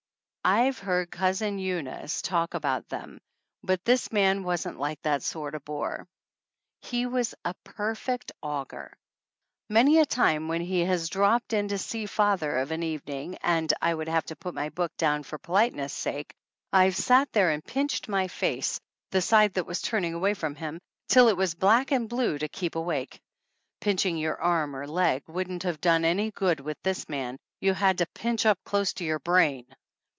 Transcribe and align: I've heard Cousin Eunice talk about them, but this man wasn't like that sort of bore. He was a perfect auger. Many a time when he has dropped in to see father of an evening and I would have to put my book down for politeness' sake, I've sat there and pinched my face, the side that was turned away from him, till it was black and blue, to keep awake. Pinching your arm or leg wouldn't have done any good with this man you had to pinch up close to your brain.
I've 0.43 0.79
heard 0.79 1.11
Cousin 1.11 1.59
Eunice 1.59 2.19
talk 2.23 2.55
about 2.55 2.89
them, 2.89 3.19
but 3.61 3.85
this 3.85 4.11
man 4.11 4.41
wasn't 4.43 4.79
like 4.79 4.99
that 5.03 5.21
sort 5.21 5.53
of 5.53 5.63
bore. 5.63 6.07
He 6.81 7.05
was 7.05 7.35
a 7.45 7.53
perfect 7.63 8.31
auger. 8.41 8.91
Many 9.69 9.99
a 9.99 10.05
time 10.07 10.47
when 10.47 10.61
he 10.61 10.79
has 10.79 11.09
dropped 11.09 11.53
in 11.53 11.67
to 11.67 11.77
see 11.77 12.07
father 12.07 12.57
of 12.57 12.71
an 12.71 12.81
evening 12.81 13.37
and 13.43 13.71
I 13.83 13.93
would 13.93 14.07
have 14.07 14.25
to 14.25 14.35
put 14.35 14.55
my 14.55 14.69
book 14.69 14.91
down 14.97 15.21
for 15.21 15.37
politeness' 15.37 15.93
sake, 15.93 16.33
I've 16.73 16.97
sat 16.97 17.31
there 17.33 17.51
and 17.51 17.63
pinched 17.63 18.09
my 18.09 18.27
face, 18.27 18.79
the 19.11 19.21
side 19.21 19.53
that 19.53 19.67
was 19.67 19.79
turned 19.79 20.07
away 20.11 20.33
from 20.33 20.55
him, 20.55 20.79
till 21.07 21.27
it 21.27 21.37
was 21.37 21.53
black 21.53 21.91
and 21.91 22.09
blue, 22.09 22.39
to 22.39 22.47
keep 22.47 22.73
awake. 22.75 23.19
Pinching 23.79 24.17
your 24.17 24.41
arm 24.41 24.75
or 24.75 24.87
leg 24.87 25.21
wouldn't 25.27 25.61
have 25.61 25.79
done 25.81 26.03
any 26.03 26.31
good 26.31 26.59
with 26.59 26.81
this 26.81 27.07
man 27.07 27.37
you 27.59 27.75
had 27.75 27.99
to 27.99 28.07
pinch 28.15 28.47
up 28.47 28.57
close 28.65 28.91
to 28.93 29.05
your 29.05 29.19
brain. 29.19 29.67